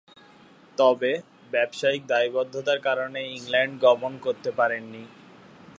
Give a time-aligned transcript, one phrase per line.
[0.77, 1.11] তবে,
[1.51, 5.03] ব্যবসায়িক দায়বদ্ধতার কারণে ইংল্যান্ড গমন করতে পারেননি।